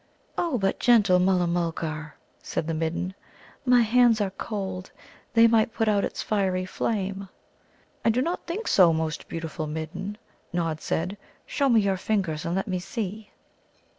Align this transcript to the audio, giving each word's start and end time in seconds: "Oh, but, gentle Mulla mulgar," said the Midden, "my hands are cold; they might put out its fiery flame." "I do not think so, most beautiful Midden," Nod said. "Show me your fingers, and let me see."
"Oh, 0.35 0.57
but, 0.57 0.79
gentle 0.79 1.19
Mulla 1.19 1.45
mulgar," 1.45 2.15
said 2.41 2.65
the 2.65 2.73
Midden, 2.73 3.13
"my 3.65 3.81
hands 3.81 4.19
are 4.19 4.31
cold; 4.31 4.89
they 5.35 5.45
might 5.45 5.75
put 5.75 5.87
out 5.87 6.03
its 6.03 6.23
fiery 6.23 6.65
flame." 6.65 7.29
"I 8.03 8.09
do 8.09 8.19
not 8.19 8.47
think 8.47 8.67
so, 8.67 8.93
most 8.93 9.27
beautiful 9.27 9.67
Midden," 9.67 10.17
Nod 10.51 10.81
said. 10.81 11.19
"Show 11.45 11.69
me 11.69 11.81
your 11.81 11.97
fingers, 11.97 12.45
and 12.45 12.55
let 12.55 12.67
me 12.67 12.79
see." 12.79 13.29